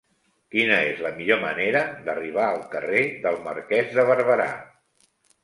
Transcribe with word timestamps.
Quina 0.53 0.77
és 0.93 1.03
la 1.05 1.11
millor 1.19 1.39
manera 1.43 1.83
d'arribar 2.07 2.47
al 2.47 2.59
carrer 2.73 3.05
del 3.27 3.39
Marquès 3.45 3.95
de 4.01 4.09
Barberà? 4.11 4.51